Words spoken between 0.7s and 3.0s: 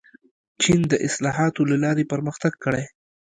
د اصلاحاتو له لارې پرمختګ کړی.